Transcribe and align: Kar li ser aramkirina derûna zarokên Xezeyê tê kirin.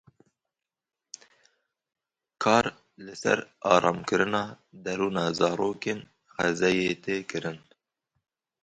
Kar 2.45 2.65
li 3.03 3.13
ser 3.21 3.39
aramkirina 3.73 4.43
derûna 4.83 5.25
zarokên 5.39 5.99
Xezeyê 6.35 6.91
tê 7.03 7.15
kirin. 7.29 7.57